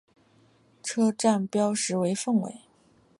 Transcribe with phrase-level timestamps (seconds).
[0.81, 2.61] 车站标识为凤尾。